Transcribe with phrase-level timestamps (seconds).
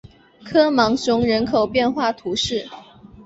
[0.43, 2.67] 科芒雄人口变化图示